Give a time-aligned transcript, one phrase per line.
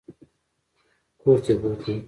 [1.21, 1.99] کورته بوتلم.